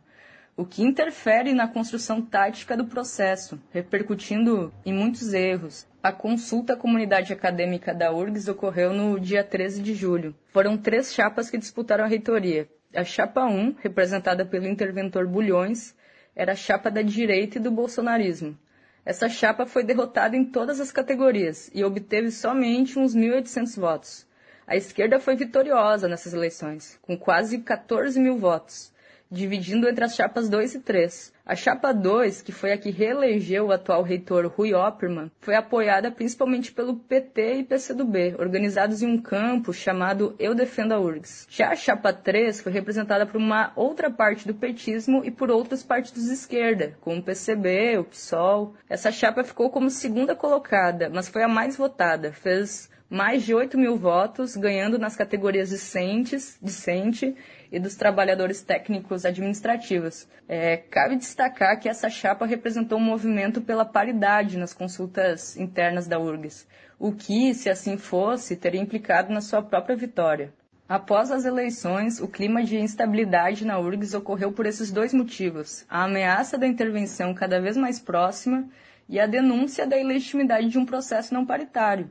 o 0.55 0.65
que 0.65 0.81
interfere 0.81 1.53
na 1.53 1.67
construção 1.67 2.19
tática 2.19 2.75
do 2.75 2.87
processo, 2.87 3.61
repercutindo 3.71 4.73
em 4.83 4.91
muitos 4.91 5.35
erros. 5.35 5.85
A 6.01 6.11
consulta 6.11 6.73
à 6.73 6.75
comunidade 6.75 7.31
acadêmica 7.31 7.93
da 7.93 8.11
URGS 8.11 8.47
ocorreu 8.47 8.91
no 8.91 9.19
dia 9.19 9.43
13 9.43 9.83
de 9.83 9.93
julho. 9.93 10.33
Foram 10.47 10.75
três 10.75 11.13
chapas 11.13 11.47
que 11.47 11.59
disputaram 11.59 12.05
a 12.05 12.07
reitoria. 12.07 12.67
A 12.91 13.03
chapa 13.03 13.45
1, 13.45 13.75
representada 13.83 14.47
pelo 14.47 14.65
interventor 14.65 15.27
Bulhões, 15.27 15.95
era 16.35 16.53
a 16.53 16.55
chapa 16.55 16.89
da 16.89 17.03
direita 17.03 17.59
e 17.59 17.61
do 17.61 17.69
bolsonarismo. 17.69 18.57
Essa 19.07 19.29
chapa 19.29 19.65
foi 19.65 19.85
derrotada 19.85 20.35
em 20.35 20.43
todas 20.43 20.81
as 20.81 20.91
categorias 20.91 21.71
e 21.73 21.81
obteve 21.81 22.29
somente 22.29 22.99
uns 22.99 23.15
1.800 23.15 23.79
votos. 23.79 24.27
A 24.67 24.75
esquerda 24.75 25.17
foi 25.17 25.33
vitoriosa 25.33 26.09
nessas 26.09 26.33
eleições, 26.33 26.99
com 27.01 27.17
quase 27.17 27.59
14 27.59 28.19
mil 28.19 28.37
votos, 28.37 28.91
dividindo 29.31 29.87
entre 29.87 30.03
as 30.03 30.13
chapas 30.13 30.49
2 30.49 30.75
e 30.75 30.79
3. 30.81 31.31
A 31.49 31.55
chapa 31.55 31.93
2, 31.93 32.41
que 32.41 32.51
foi 32.51 32.73
a 32.73 32.77
que 32.77 32.91
reelegeu 32.91 33.67
o 33.67 33.71
atual 33.71 34.03
reitor 34.03 34.45
Rui 34.47 34.73
Oppermann, 34.73 35.31
foi 35.39 35.55
apoiada 35.55 36.11
principalmente 36.11 36.73
pelo 36.73 36.97
PT 36.97 37.59
e 37.59 37.63
PCdoB, 37.63 38.35
organizados 38.37 39.01
em 39.01 39.07
um 39.07 39.17
campo 39.17 39.71
chamado 39.71 40.35
Eu 40.37 40.53
Defendo 40.53 40.91
a 40.91 40.99
URGS. 40.99 41.47
Já 41.49 41.69
a 41.69 41.75
chapa 41.77 42.11
3 42.11 42.59
foi 42.59 42.73
representada 42.73 43.25
por 43.25 43.37
uma 43.37 43.71
outra 43.77 44.11
parte 44.11 44.45
do 44.45 44.53
petismo 44.53 45.23
e 45.23 45.31
por 45.31 45.49
outros 45.49 45.83
partidos 45.83 46.25
de 46.25 46.33
esquerda, 46.33 46.97
como 46.99 47.21
o 47.21 47.23
PCB, 47.23 47.97
o 47.99 48.03
PSOL. 48.03 48.75
Essa 48.89 49.09
chapa 49.09 49.41
ficou 49.41 49.69
como 49.69 49.89
segunda 49.89 50.35
colocada, 50.35 51.09
mas 51.09 51.29
foi 51.29 51.43
a 51.43 51.47
mais 51.47 51.77
votada, 51.77 52.33
fez 52.33 52.89
mais 53.09 53.43
de 53.43 53.53
8 53.53 53.77
mil 53.77 53.95
votos, 53.95 54.55
ganhando 54.57 54.99
nas 54.99 55.15
categorias 55.15 55.69
discentes, 55.69 56.57
discente 56.61 57.33
e 57.71 57.79
dos 57.79 57.95
trabalhadores 57.95 58.61
técnicos 58.61 59.25
administrativos. 59.25 60.27
É, 60.47 60.77
cabe 60.77 61.15
destacar 61.15 61.36
que 61.79 61.87
essa 61.87 62.09
chapa 62.09 62.45
representou 62.45 62.97
um 62.97 63.03
movimento 63.03 63.61
pela 63.61 63.85
paridade 63.85 64.57
nas 64.57 64.73
consultas 64.73 65.55
internas 65.55 66.07
da 66.07 66.19
URGS, 66.19 66.67
o 66.97 67.11
que, 67.11 67.53
se 67.53 67.69
assim 67.69 67.97
fosse, 67.97 68.55
teria 68.55 68.81
implicado 68.81 69.31
na 69.31 69.39
sua 69.39 69.61
própria 69.61 69.95
vitória. 69.95 70.51
Após 70.89 71.29
as 71.31 71.45
eleições, 71.45 72.19
o 72.19 72.27
clima 72.27 72.63
de 72.63 72.77
instabilidade 72.77 73.65
na 73.65 73.77
URGS 73.77 74.15
ocorreu 74.15 74.51
por 74.51 74.65
esses 74.65 74.91
dois 74.91 75.13
motivos: 75.13 75.85
a 75.87 76.05
ameaça 76.05 76.57
da 76.57 76.65
intervenção 76.65 77.33
cada 77.33 77.61
vez 77.61 77.77
mais 77.77 77.99
próxima 77.99 78.67
e 79.07 79.19
a 79.19 79.27
denúncia 79.27 79.85
da 79.85 79.97
ilegitimidade 79.97 80.69
de 80.69 80.79
um 80.79 80.85
processo 80.85 81.33
não 81.33 81.45
paritário 81.45 82.09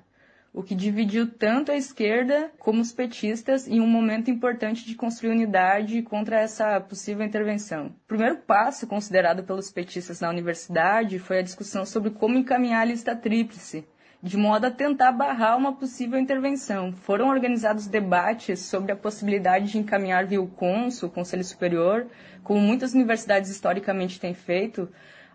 o 0.57 0.63
que 0.63 0.75
dividiu 0.75 1.31
tanto 1.31 1.71
a 1.71 1.77
esquerda 1.77 2.51
como 2.59 2.81
os 2.81 2.91
petistas 2.91 3.69
em 3.69 3.79
um 3.79 3.87
momento 3.87 4.31
importante 4.31 4.87
de 4.87 4.95
construir 4.95 5.33
unidade 5.33 6.01
contra 6.01 6.41
essa 6.41 6.81
possível 6.81 7.27
intervenção. 7.27 7.89
O 7.89 8.09
primeiro 8.09 8.39
passo 8.39 8.87
considerado 8.87 9.45
pelos 9.45 9.71
petistas 9.71 10.19
na 10.19 10.31
universidade 10.31 11.19
foi 11.19 11.41
a 11.41 11.43
discussão 11.43 11.85
sobre 11.85 12.09
como 12.09 12.39
encaminhar 12.39 12.81
a 12.81 12.85
lista 12.87 13.15
tríplice, 13.15 13.87
de 14.23 14.39
modo 14.39 14.65
a 14.65 14.71
tentar 14.71 15.13
barrar 15.13 15.59
uma 15.59 15.77
possível 15.77 16.19
intervenção. 16.19 16.91
Foram 16.91 17.29
organizados 17.29 17.87
debates 17.87 18.61
sobre 18.61 18.93
a 18.93 18.97
possibilidade 18.97 19.73
de 19.73 19.79
encaminhar 19.79 20.25
via 20.25 20.41
o 20.41 20.49
cônsul, 20.49 21.11
o 21.11 21.13
Conselho 21.13 21.45
Superior, 21.45 22.07
como 22.43 22.63
muitas 22.63 22.95
universidades 22.95 23.51
historicamente 23.51 24.19
têm 24.19 24.33
feito, 24.33 24.89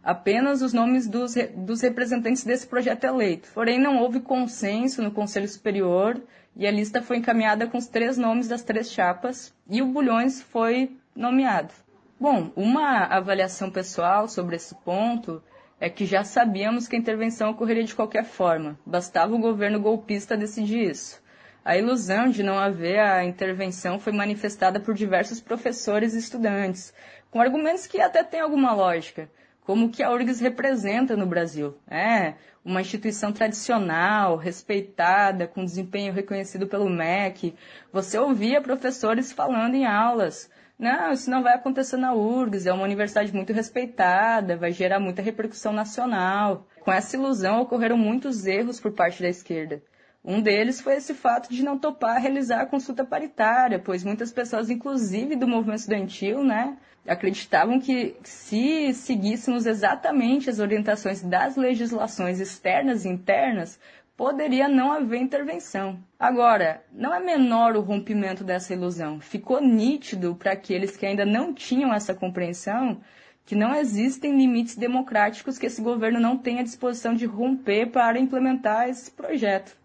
apenas 0.04 0.62
os 0.62 0.74
nomes 0.74 1.08
dos, 1.08 1.36
dos 1.56 1.82
representantes 1.82 2.44
desse 2.44 2.66
projeto 2.68 3.04
eleito. 3.04 3.50
Porém, 3.54 3.80
não 3.80 4.00
houve 4.00 4.20
consenso 4.20 5.02
no 5.02 5.12
Conselho 5.12 5.48
Superior 5.48 6.22
e 6.56 6.68
a 6.68 6.72
lista 6.72 7.02
foi 7.02 7.18
encaminhada 7.18 7.68
com 7.68 7.78
os 7.78 7.88
três 7.88 8.18
nomes 8.18 8.48
das 8.48 8.64
três 8.64 8.92
chapas 8.92 9.54
e 9.70 9.82
o 9.82 9.88
Bulhões 9.88 10.42
foi 10.42 10.98
nomeado. 11.16 11.74
Bom, 12.20 12.52
uma 12.56 13.06
avaliação 13.06 13.72
pessoal 13.72 14.28
sobre 14.28 14.56
esse 14.56 14.76
ponto 14.76 15.42
é 15.80 15.90
que 15.90 16.06
já 16.06 16.24
sabíamos 16.24 16.88
que 16.88 16.96
a 16.96 17.00
intervenção 17.00 17.50
ocorreria 17.50 17.84
de 17.84 17.96
qualquer 17.96 18.24
forma, 18.24 18.78
bastava 18.86 19.34
o 19.34 19.40
governo 19.40 19.80
golpista 19.80 20.38
decidir 20.38 20.92
isso. 20.92 21.22
A 21.66 21.78
ilusão 21.78 22.30
de 22.30 22.44
não 22.44 22.58
haver 22.58 23.00
a 23.00 23.24
intervenção 23.24 24.00
foi 24.00 24.14
manifestada 24.14 24.80
por 24.80 24.94
diversos 24.94 25.42
professores 25.42 26.14
e 26.14 26.20
estudantes, 26.20 26.94
com 27.32 27.40
argumentos 27.40 27.88
que 27.88 28.00
até 28.00 28.24
têm 28.24 28.42
alguma 28.42 28.74
lógica 28.74 29.30
como 29.66 29.90
que 29.90 30.04
a 30.04 30.12
URGS 30.12 30.40
representa 30.40 31.16
no 31.16 31.26
Brasil. 31.26 31.76
É 31.90 32.34
uma 32.64 32.82
instituição 32.82 33.32
tradicional, 33.32 34.36
respeitada, 34.38 35.48
com 35.48 35.66
desempenho 35.66 36.14
reconhecido 36.14 36.68
pelo 36.68 36.90
MEC. 36.90 37.56
Você 37.92 38.18
ouvia 38.18 38.62
professores 38.62 39.32
falando 39.32 39.76
em 39.76 39.86
aulas. 39.86 40.50
Não, 40.78 41.12
isso 41.12 41.30
não 41.30 41.44
vai 41.44 41.54
acontecer 41.54 41.98
na 41.98 42.14
URGS, 42.14 42.66
é 42.66 42.74
uma 42.74 42.84
universidade 42.84 43.32
muito 43.34 43.54
respeitada, 43.54 44.58
vai 44.58 44.72
gerar 44.72 45.00
muita 45.00 45.22
repercussão 45.22 45.72
nacional. 45.72 46.66
Com 46.80 46.92
essa 46.92 47.16
ilusão 47.16 47.62
ocorreram 47.62 47.98
muitos 47.98 48.48
erros 48.48 48.80
por 48.80 48.92
parte 48.92 49.22
da 49.22 49.30
esquerda. 49.30 49.84
Um 50.24 50.40
deles 50.40 50.80
foi 50.80 50.98
esse 50.98 51.16
fato 51.16 51.50
de 51.50 51.64
não 51.64 51.80
topar 51.80 52.22
realizar 52.22 52.62
a 52.62 52.66
consulta 52.68 53.04
paritária, 53.04 53.80
pois 53.80 54.04
muitas 54.04 54.32
pessoas, 54.32 54.70
inclusive 54.70 55.36
do 55.36 55.48
movimento 55.48 55.80
estudantil, 55.80 56.44
né, 56.44 56.78
acreditavam 57.08 57.80
que 57.80 58.16
se 58.24 58.94
seguíssemos 58.94 59.66
exatamente 59.66 60.48
as 60.48 60.60
orientações 60.60 61.24
das 61.24 61.56
legislações 61.56 62.40
externas 62.40 63.04
e 63.04 63.10
internas, 63.10 63.80
poderia 64.16 64.68
não 64.68 64.92
haver 64.92 65.20
intervenção. 65.20 65.98
Agora, 66.20 66.84
não 66.92 67.12
é 67.12 67.20
menor 67.20 67.76
o 67.76 67.82
rompimento 67.82 68.44
dessa 68.44 68.74
ilusão. 68.74 69.20
Ficou 69.20 69.60
nítido 69.60 70.36
para 70.36 70.52
aqueles 70.52 70.96
que 70.96 71.08
ainda 71.08 71.26
não 71.26 71.52
tinham 71.52 71.92
essa 71.92 72.14
compreensão 72.14 73.02
que 73.44 73.56
não 73.56 73.74
existem 73.74 74.38
limites 74.38 74.78
democráticos 74.78 75.58
que 75.58 75.66
esse 75.66 75.82
governo 75.82 76.20
não 76.20 76.38
tem 76.38 76.60
à 76.60 76.64
disposição 76.64 77.16
de 77.16 77.26
romper 77.26 77.88
para 77.88 78.20
implementar 78.20 78.88
esse 78.88 79.10
projeto 79.10 79.81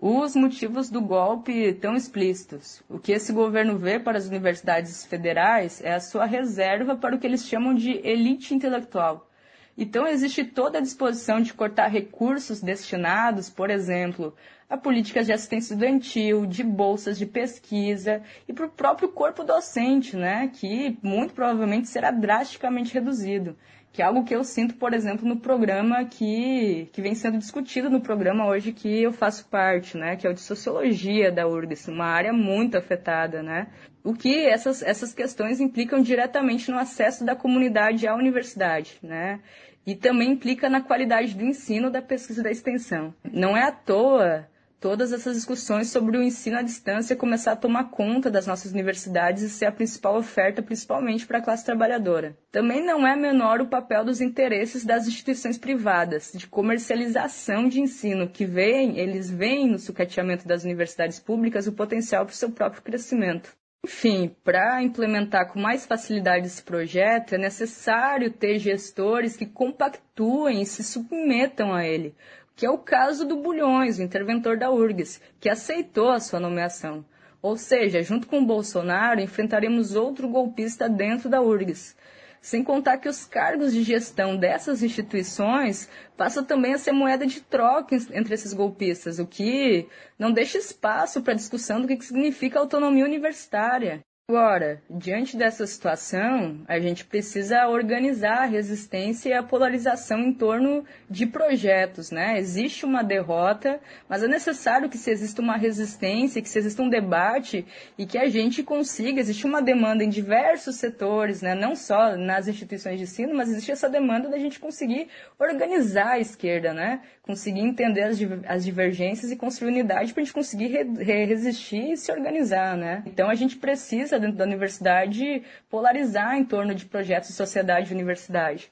os 0.00 0.36
motivos 0.36 0.88
do 0.88 1.00
golpe 1.00 1.72
tão 1.74 1.96
explícitos. 1.96 2.82
O 2.88 3.00
que 3.00 3.10
esse 3.10 3.32
governo 3.32 3.76
vê 3.76 3.98
para 3.98 4.16
as 4.16 4.28
universidades 4.28 5.04
federais 5.04 5.82
é 5.82 5.92
a 5.92 6.00
sua 6.00 6.24
reserva 6.24 6.94
para 6.94 7.16
o 7.16 7.18
que 7.18 7.26
eles 7.26 7.44
chamam 7.44 7.74
de 7.74 8.00
elite 8.06 8.54
intelectual. 8.54 9.28
Então 9.76 10.06
existe 10.06 10.44
toda 10.44 10.78
a 10.78 10.82
disposição 10.82 11.40
de 11.40 11.52
cortar 11.52 11.88
recursos 11.88 12.60
destinados, 12.60 13.50
por 13.50 13.70
exemplo, 13.70 14.34
a 14.70 14.76
políticas 14.76 15.26
de 15.26 15.32
assistência 15.32 15.74
estudantil, 15.74 16.46
de 16.46 16.62
bolsas 16.62 17.18
de 17.18 17.26
pesquisa 17.26 18.22
e 18.46 18.52
para 18.52 18.66
o 18.66 18.70
próprio 18.70 19.08
corpo 19.08 19.42
docente, 19.42 20.16
né, 20.16 20.50
que 20.52 20.96
muito 21.02 21.32
provavelmente 21.32 21.88
será 21.88 22.10
drasticamente 22.10 22.94
reduzido 22.94 23.56
que 23.92 24.02
é 24.02 24.04
algo 24.04 24.24
que 24.24 24.34
eu 24.34 24.44
sinto, 24.44 24.74
por 24.74 24.92
exemplo, 24.92 25.26
no 25.26 25.40
programa 25.40 26.04
que, 26.04 26.88
que 26.92 27.02
vem 27.02 27.14
sendo 27.14 27.38
discutido 27.38 27.90
no 27.90 28.00
programa 28.00 28.46
hoje 28.46 28.72
que 28.72 29.02
eu 29.02 29.12
faço 29.12 29.48
parte, 29.48 29.96
né, 29.96 30.16
que 30.16 30.26
é 30.26 30.30
o 30.30 30.34
de 30.34 30.40
Sociologia 30.40 31.32
da 31.32 31.46
URGS, 31.46 31.88
uma 31.88 32.06
área 32.06 32.32
muito 32.32 32.76
afetada, 32.76 33.42
né, 33.42 33.68
o 34.04 34.14
que 34.14 34.46
essas, 34.46 34.82
essas 34.82 35.12
questões 35.12 35.60
implicam 35.60 36.00
diretamente 36.00 36.70
no 36.70 36.78
acesso 36.78 37.24
da 37.24 37.34
comunidade 37.34 38.06
à 38.06 38.14
universidade, 38.14 38.98
né, 39.02 39.40
e 39.86 39.96
também 39.96 40.32
implica 40.32 40.68
na 40.68 40.80
qualidade 40.80 41.34
do 41.34 41.44
ensino, 41.44 41.90
da 41.90 42.02
pesquisa 42.02 42.40
e 42.40 42.44
da 42.44 42.50
extensão. 42.50 43.14
Não 43.24 43.56
é 43.56 43.62
à 43.62 43.72
toa 43.72 44.46
todas 44.80 45.12
essas 45.12 45.34
discussões 45.34 45.88
sobre 45.88 46.16
o 46.16 46.22
ensino 46.22 46.58
à 46.58 46.62
distância 46.62 47.16
começar 47.16 47.52
a 47.52 47.56
tomar 47.56 47.90
conta 47.90 48.30
das 48.30 48.46
nossas 48.46 48.72
universidades 48.72 49.42
e 49.42 49.50
ser 49.50 49.66
a 49.66 49.72
principal 49.72 50.16
oferta, 50.16 50.62
principalmente 50.62 51.26
para 51.26 51.38
a 51.38 51.42
classe 51.42 51.64
trabalhadora. 51.64 52.36
Também 52.50 52.84
não 52.84 53.06
é 53.06 53.16
menor 53.16 53.60
o 53.60 53.68
papel 53.68 54.04
dos 54.04 54.20
interesses 54.20 54.84
das 54.84 55.06
instituições 55.06 55.58
privadas, 55.58 56.32
de 56.34 56.46
comercialização 56.46 57.68
de 57.68 57.80
ensino, 57.80 58.28
que 58.28 58.44
veem, 58.44 58.98
eles 58.98 59.30
veem 59.30 59.68
no 59.68 59.78
sucateamento 59.78 60.46
das 60.46 60.64
universidades 60.64 61.18
públicas 61.18 61.66
o 61.66 61.72
potencial 61.72 62.24
para 62.24 62.32
o 62.32 62.36
seu 62.36 62.50
próprio 62.50 62.82
crescimento. 62.82 63.58
Enfim, 63.84 64.34
para 64.42 64.82
implementar 64.82 65.52
com 65.52 65.60
mais 65.60 65.86
facilidade 65.86 66.46
esse 66.46 66.62
projeto, 66.62 67.34
é 67.34 67.38
necessário 67.38 68.30
ter 68.30 68.58
gestores 68.58 69.36
que 69.36 69.46
compactuem 69.46 70.60
e 70.60 70.66
se 70.66 70.82
submetam 70.82 71.72
a 71.72 71.86
ele, 71.86 72.14
que 72.58 72.66
é 72.66 72.70
o 72.70 72.76
caso 72.76 73.24
do 73.24 73.36
Bulhões, 73.36 74.00
o 74.00 74.02
interventor 74.02 74.58
da 74.58 74.68
URGS, 74.68 75.22
que 75.38 75.48
aceitou 75.48 76.10
a 76.10 76.18
sua 76.18 76.40
nomeação. 76.40 77.04
Ou 77.40 77.56
seja, 77.56 78.02
junto 78.02 78.26
com 78.26 78.44
Bolsonaro, 78.44 79.20
enfrentaremos 79.20 79.94
outro 79.94 80.28
golpista 80.28 80.88
dentro 80.88 81.28
da 81.28 81.40
URGS. 81.40 81.96
Sem 82.42 82.64
contar 82.64 82.98
que 82.98 83.08
os 83.08 83.24
cargos 83.24 83.72
de 83.72 83.84
gestão 83.84 84.36
dessas 84.36 84.82
instituições 84.82 85.88
passam 86.16 86.44
também 86.44 86.74
a 86.74 86.78
ser 86.78 86.90
moeda 86.90 87.24
de 87.28 87.40
troca 87.40 87.94
entre 87.94 88.34
esses 88.34 88.52
golpistas, 88.52 89.20
o 89.20 89.26
que 89.26 89.86
não 90.18 90.32
deixa 90.32 90.58
espaço 90.58 91.22
para 91.22 91.34
discussão 91.34 91.80
do 91.80 91.86
que 91.86 92.04
significa 92.04 92.58
autonomia 92.58 93.04
universitária. 93.04 94.04
Agora, 94.30 94.82
diante 94.90 95.38
dessa 95.38 95.66
situação, 95.66 96.62
a 96.68 96.78
gente 96.78 97.02
precisa 97.02 97.66
organizar 97.66 98.42
a 98.42 98.44
resistência 98.44 99.30
e 99.30 99.32
a 99.32 99.42
polarização 99.42 100.20
em 100.20 100.34
torno 100.34 100.84
de 101.08 101.24
projetos, 101.24 102.10
né? 102.10 102.38
Existe 102.38 102.84
uma 102.84 103.02
derrota, 103.02 103.80
mas 104.06 104.22
é 104.22 104.28
necessário 104.28 104.90
que 104.90 104.98
se 104.98 105.10
exista 105.10 105.40
uma 105.40 105.56
resistência, 105.56 106.42
que 106.42 106.48
se 106.50 106.58
exista 106.58 106.82
um 106.82 106.90
debate 106.90 107.64
e 107.96 108.04
que 108.04 108.18
a 108.18 108.28
gente 108.28 108.62
consiga, 108.62 109.18
existe 109.18 109.46
uma 109.46 109.62
demanda 109.62 110.04
em 110.04 110.10
diversos 110.10 110.76
setores, 110.76 111.40
né? 111.40 111.54
Não 111.54 111.74
só 111.74 112.14
nas 112.14 112.46
instituições 112.48 112.98
de 112.98 113.04
ensino, 113.04 113.34
mas 113.34 113.48
existe 113.48 113.72
essa 113.72 113.88
demanda 113.88 114.28
da 114.28 114.38
gente 114.38 114.60
conseguir 114.60 115.08
organizar 115.38 116.10
a 116.10 116.20
esquerda, 116.20 116.74
né? 116.74 117.00
Conseguir 117.22 117.60
entender 117.60 118.02
as, 118.02 118.18
as 118.46 118.62
divergências 118.62 119.32
e 119.32 119.36
construir 119.36 119.70
unidade 119.70 120.12
para 120.12 120.20
a 120.20 120.24
gente 120.26 120.34
conseguir 120.34 120.66
re 120.66 121.24
resistir 121.24 121.92
e 121.92 121.96
se 121.96 122.12
organizar, 122.12 122.76
né? 122.76 123.02
Então 123.06 123.30
a 123.30 123.34
gente 123.34 123.56
precisa 123.56 124.17
dentro 124.18 124.36
da 124.36 124.44
universidade 124.44 125.42
polarizar 125.70 126.36
em 126.36 126.44
torno 126.44 126.74
de 126.74 126.86
projetos 126.86 127.30
de 127.30 127.34
sociedade 127.34 127.90
e 127.90 127.94
universidade. 127.94 128.70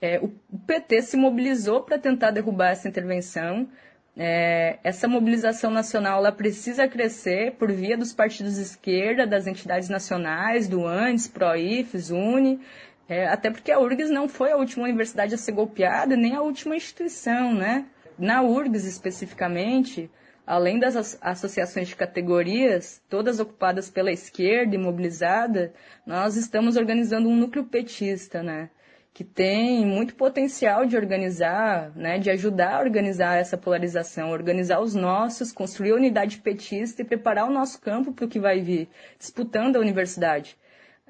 É, 0.00 0.20
o, 0.20 0.28
PT 0.66 1.02
se 1.02 1.16
mobilizou 1.16 1.82
para 1.82 1.98
tentar 1.98 2.30
derrubar 2.30 2.70
essa 2.70 2.88
intervenção. 2.88 3.68
É, 4.16 4.78
essa 4.82 5.06
mobilização 5.06 5.70
nacional 5.70 6.18
ela 6.18 6.32
precisa 6.32 6.88
crescer 6.88 7.52
por 7.52 7.70
via 7.70 7.96
dos 7.96 8.12
partidos 8.12 8.56
de 8.56 8.62
esquerda, 8.62 9.26
das 9.26 9.46
entidades 9.46 9.88
nacionais, 9.88 10.68
do 10.68 10.86
ANDES, 10.86 11.28
PROIFES, 11.28 12.10
UNE, 12.10 12.60
é, 13.08 13.26
até 13.26 13.50
porque 13.50 13.72
a 13.72 13.78
URGS 13.80 14.10
não 14.10 14.28
foi 14.28 14.52
a 14.52 14.56
última 14.56 14.84
universidade 14.84 15.34
a 15.34 15.38
ser 15.38 15.52
golpeada, 15.52 16.16
nem 16.16 16.34
a 16.34 16.42
última 16.42 16.76
instituição, 16.76 17.54
né? 17.54 17.86
Na 18.18 18.42
URGS 18.42 18.84
especificamente, 18.84 20.10
além 20.48 20.78
das 20.78 21.18
associações 21.20 21.88
de 21.88 21.94
categorias, 21.94 23.02
todas 23.06 23.38
ocupadas 23.38 23.90
pela 23.90 24.10
esquerda 24.10 24.74
e 24.74 24.78
mobilizada, 24.78 25.74
nós 26.06 26.36
estamos 26.36 26.78
organizando 26.78 27.28
um 27.28 27.36
núcleo 27.36 27.66
petista, 27.66 28.42
né? 28.42 28.70
Que 29.12 29.22
tem 29.24 29.84
muito 29.84 30.14
potencial 30.14 30.86
de 30.86 30.96
organizar, 30.96 31.92
né? 31.94 32.18
De 32.18 32.30
ajudar 32.30 32.76
a 32.76 32.80
organizar 32.80 33.36
essa 33.36 33.58
polarização, 33.58 34.30
organizar 34.30 34.80
os 34.80 34.94
nossos, 34.94 35.52
construir 35.52 35.90
a 35.90 35.96
unidade 35.96 36.38
petista 36.38 37.02
e 37.02 37.04
preparar 37.04 37.46
o 37.46 37.52
nosso 37.52 37.78
campo 37.78 38.14
para 38.14 38.24
o 38.24 38.28
que 38.28 38.40
vai 38.40 38.62
vir, 38.62 38.88
disputando 39.18 39.76
a 39.76 39.80
universidade. 39.80 40.56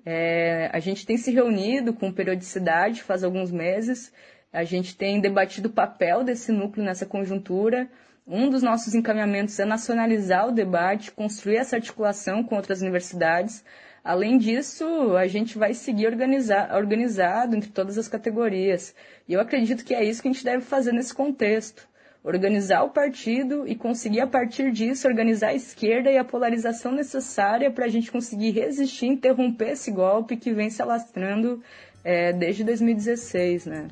É, 0.05 0.69
a 0.73 0.81
gente 0.81 1.07
tem 1.07 1.17
se 1.17 1.31
reunido 1.31 1.93
com 1.93 2.11
periodicidade 2.11 3.05
faz 3.05 3.23
alguns 3.23 3.53
meses, 3.53 4.13
a 4.53 4.65
gente 4.65 4.97
tem 4.97 5.21
debatido 5.21 5.69
o 5.69 5.73
papel 5.73 6.25
desse 6.25 6.51
núcleo 6.51 6.85
nessa 6.85 7.07
conjuntura, 7.07 7.89
um 8.29 8.51
dos 8.51 8.63
nossos 8.63 8.95
encaminhamentos 8.95 9.59
é 9.59 9.65
nacionalizar 9.65 10.47
o 10.47 10.53
debate, 10.53 11.11
construir 11.11 11.57
essa 11.57 11.77
articulação 11.77 12.45
com 12.45 12.57
outras 12.57 12.83
universidades. 12.83 13.65
Além 14.05 14.37
disso, 14.37 15.17
a 15.17 15.27
gente 15.27 15.57
vai 15.57 15.73
seguir 15.73 16.07
organizar, 16.07 16.77
organizado 16.77 17.57
entre 17.57 17.71
todas 17.71 17.97
as 17.97 18.07
categorias. 18.07 18.95
E 19.27 19.33
eu 19.33 19.41
acredito 19.41 19.83
que 19.83 19.95
é 19.95 20.05
isso 20.05 20.21
que 20.21 20.29
a 20.29 20.33
gente 20.33 20.45
deve 20.45 20.63
fazer 20.63 20.93
nesse 20.93 21.15
contexto. 21.15 21.89
Organizar 22.23 22.83
o 22.83 22.91
partido 22.91 23.67
e 23.67 23.75
conseguir, 23.75 24.21
a 24.21 24.27
partir 24.27 24.73
disso, 24.73 25.09
organizar 25.09 25.49
a 25.49 25.55
esquerda 25.55 26.11
e 26.11 26.19
a 26.19 26.25
polarização 26.25 26.93
necessária 26.93 27.71
para 27.71 27.87
a 27.87 27.89
gente 27.89 28.13
conseguir 28.13 28.51
resistir, 28.51 29.07
interromper 29.07 29.71
esse 29.71 29.91
golpe 29.91 30.37
que 30.37 30.53
vem 30.53 30.69
se 30.69 30.83
alastrando 30.83 31.63
é, 32.05 32.33
desde 32.35 32.63
2016, 32.63 33.65
né? 33.65 33.89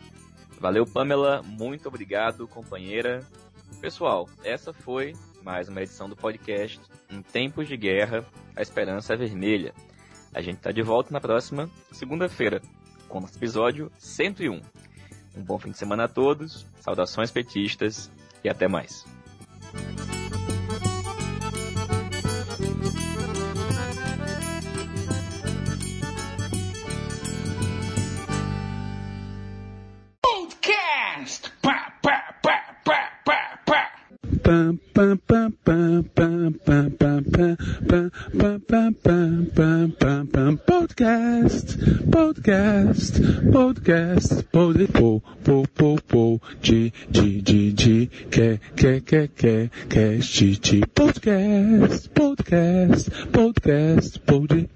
Valeu, 0.61 0.85
Pamela. 0.85 1.43
Muito 1.43 1.89
obrigado, 1.89 2.47
companheira. 2.47 3.21
Pessoal, 3.81 4.29
essa 4.43 4.73
foi 4.73 5.15
mais 5.43 5.69
uma 5.69 5.83
edição 5.83 6.09
do 6.09 6.17
podcast 6.17 6.81
Em 7.11 7.23
Tempos 7.23 7.69
de 7.69 7.77
Guerra, 7.77 8.25
a 8.57 8.63
Esperança 8.63 9.13
é 9.13 9.17
Vermelha. 9.17 9.75
A 10.35 10.41
gente 10.41 10.57
está 10.57 10.73
de 10.73 10.83
volta 10.83 11.13
na 11.13 11.21
próxima 11.21 11.71
segunda-feira 11.93 12.61
com 13.07 13.19
o 13.19 13.21
nosso 13.21 13.39
episódio 13.39 13.93
101. 13.99 14.61
Um 15.37 15.43
bom 15.43 15.59
fim 15.59 15.71
de 15.71 15.79
semana 15.79 16.05
a 16.05 16.09
todos, 16.09 16.67
saudações 16.81 17.31
petistas 17.31 18.11
e 18.43 18.49
até 18.49 18.67
mais. 18.67 19.05
Podcast 40.67 41.77
podcast 42.11 43.21
podcast 43.53 44.45
pod 44.53 44.77
po 44.93 45.23
po 45.43 45.65
po 45.75 45.99
po 46.07 46.41
de 46.63 46.93
de 47.11 47.41
de 47.43 47.73
de 47.73 48.07
que 48.31 48.61
que 48.77 49.01
que 49.01 49.29
que 49.37 49.71
cast 49.89 50.63
de 50.63 50.87
podcast 50.95 52.15
podcast 52.15 53.11
podcast 53.33 54.19
pod 54.27 54.76